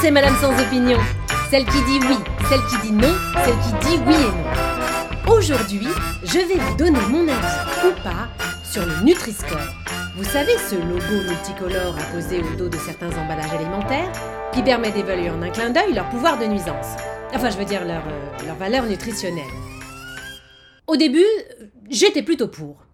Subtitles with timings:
[0.00, 0.98] c'est Madame sans opinion.
[1.50, 2.16] Celle qui dit oui,
[2.48, 5.34] celle qui dit non, celle qui dit oui et non.
[5.34, 5.86] Aujourd'hui,
[6.22, 8.28] je vais vous donner mon avis ou pas
[8.64, 9.58] sur le Nutri-Score.
[10.16, 14.10] Vous savez ce logo multicolore apposé au dos de certains emballages alimentaires
[14.52, 16.96] qui permet d'évaluer en un clin d'œil leur pouvoir de nuisance.
[17.34, 19.44] Enfin, je veux dire leur, euh, leur valeur nutritionnelle.
[20.86, 21.26] Au début,
[21.90, 22.86] j'étais plutôt pour.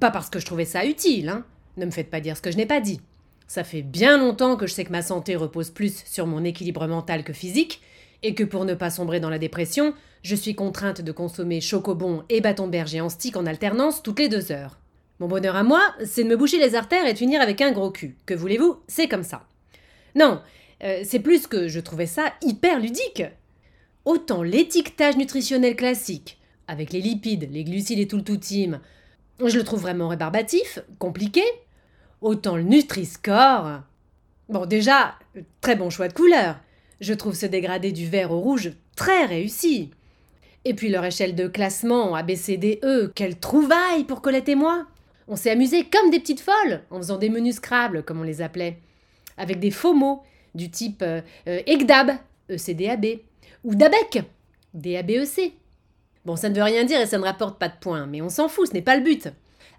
[0.00, 1.44] Pas parce que je trouvais ça utile, hein.
[1.76, 3.00] Ne me faites pas dire ce que je n'ai pas dit.
[3.46, 6.86] Ça fait bien longtemps que je sais que ma santé repose plus sur mon équilibre
[6.86, 7.80] mental que physique,
[8.22, 12.24] et que pour ne pas sombrer dans la dépression, je suis contrainte de consommer chocobon
[12.28, 14.78] et bâton berger en stick en alternance toutes les deux heures.
[15.20, 17.72] Mon bonheur à moi, c'est de me boucher les artères et de finir avec un
[17.72, 18.16] gros cul.
[18.26, 18.78] Que voulez-vous?
[18.88, 19.46] C'est comme ça.
[20.14, 20.40] Non,
[20.82, 23.22] euh, c'est plus que je trouvais ça hyper ludique.
[24.04, 28.80] Autant l'étiquetage nutritionnel classique, avec les lipides, les glucides et tout le tout team,
[29.44, 31.42] je le trouve vraiment rébarbatif, compliqué.
[32.20, 33.80] Autant le Nutri-Score.
[34.48, 35.14] Bon, déjà,
[35.60, 36.56] très bon choix de couleur.
[37.00, 39.90] Je trouve ce dégradé du vert au rouge très réussi.
[40.64, 44.86] Et puis leur échelle de classement ABCDE, quelle trouvaille pour Colette et moi
[45.28, 48.42] On s'est amusé comme des petites folles en faisant des menus Scrabble, comme on les
[48.42, 48.78] appelait,
[49.36, 50.22] avec des faux mots
[50.54, 52.12] du type euh, euh, EGDAB,
[52.50, 53.20] ECDAB,
[53.62, 54.24] ou DABEC,
[54.74, 55.52] DABEC.
[56.24, 58.28] Bon, ça ne veut rien dire et ça ne rapporte pas de points, mais on
[58.28, 59.28] s'en fout, ce n'est pas le but.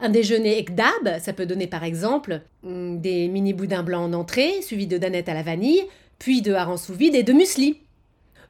[0.00, 4.62] Un déjeuner ECDAB, ça peut donner par exemple mm, des mini boudins blancs en entrée,
[4.62, 5.84] suivis de danettes à la vanille,
[6.18, 7.78] puis de harengs sous vide et de muesli.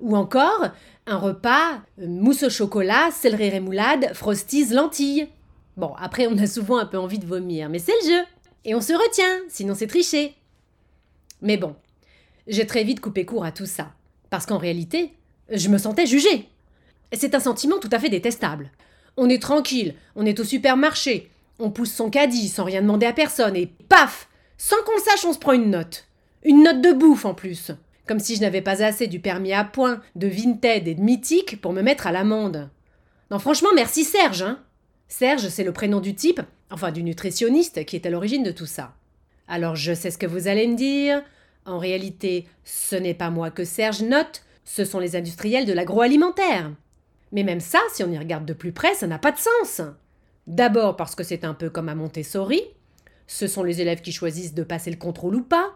[0.00, 0.68] Ou encore
[1.06, 5.28] un repas euh, mousse au chocolat, céleri rémoulade, frosties, lentilles.
[5.76, 8.24] Bon, après on a souvent un peu envie de vomir, mais c'est le jeu.
[8.64, 10.34] Et on se retient, sinon c'est tricher.
[11.42, 11.76] Mais bon,
[12.46, 13.92] j'ai très vite coupé court à tout ça,
[14.30, 15.12] parce qu'en réalité,
[15.50, 16.48] je me sentais jugée.
[17.12, 18.70] C'est un sentiment tout à fait détestable.
[19.16, 23.12] On est tranquille, on est au supermarché, on pousse son caddie sans rien demander à
[23.12, 24.28] personne et paf
[24.58, 26.06] Sans qu'on le sache, on se prend une note.
[26.44, 27.70] Une note de bouffe en plus.
[28.06, 31.60] Comme si je n'avais pas assez du permis à point, de Vinted et de Mythique
[31.60, 32.68] pour me mettre à l'amende.
[33.30, 34.60] Non, franchement, merci Serge, hein
[35.08, 36.40] Serge, c'est le prénom du type,
[36.70, 38.92] enfin du nutritionniste, qui est à l'origine de tout ça.
[39.48, 41.22] Alors je sais ce que vous allez me dire.
[41.64, 46.70] En réalité, ce n'est pas moi que Serge note, ce sont les industriels de l'agroalimentaire.
[47.32, 49.82] Mais même ça, si on y regarde de plus près, ça n'a pas de sens.
[50.46, 52.62] D'abord parce que c'est un peu comme à Montessori.
[53.26, 55.72] Ce sont les élèves qui choisissent de passer le contrôle ou pas,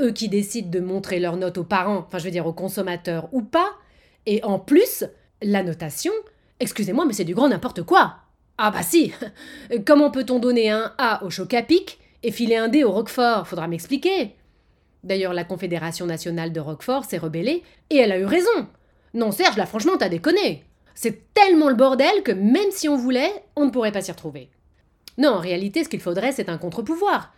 [0.00, 3.28] eux qui décident de montrer leurs notes aux parents, enfin je veux dire aux consommateurs
[3.32, 3.72] ou pas.
[4.26, 5.04] Et en plus,
[5.42, 6.12] la notation,
[6.60, 8.16] excusez-moi, mais c'est du grand n'importe quoi.
[8.58, 9.12] Ah bah si
[9.86, 13.48] Comment peut-on donner un A au choc à pic et filer un D au Roquefort?
[13.48, 14.36] Faudra m'expliquer.
[15.02, 18.68] D'ailleurs, la Confédération nationale de Roquefort s'est rebellée et elle a eu raison.
[19.14, 20.64] Non, Serge, là franchement, t'as déconné.
[20.94, 24.48] C'est tellement le bordel que même si on voulait, on ne pourrait pas s'y retrouver.
[25.18, 27.32] Non, en réalité, ce qu'il faudrait, c'est un contre-pouvoir.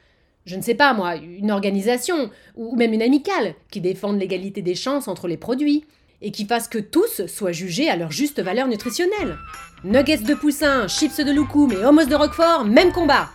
[0.47, 4.75] Je ne sais pas, moi, une organisation, ou même une amicale, qui défende l'égalité des
[4.75, 5.84] chances entre les produits,
[6.20, 9.38] et qui fasse que tous soient jugés à leur juste valeur nutritionnelle.
[9.84, 13.31] Nuggets de poussin, chips de loukoum et homos de roquefort, même combat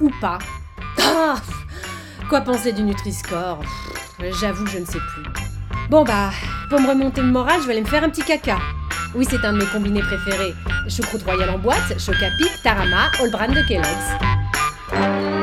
[0.00, 0.38] Ou pas.
[0.98, 1.36] Ah
[2.28, 3.62] Quoi penser du Nutri-Score?
[4.40, 5.24] J'avoue, je ne sais plus.
[5.90, 6.30] Bon bah,
[6.70, 8.58] pour me remonter le moral, je vais aller me faire un petit caca.
[9.14, 10.54] Oui, c'est un de mes combinés préférés.
[10.88, 15.41] Choucroute royale en boîte, chocapic, tarama, all brand de Kellogg's.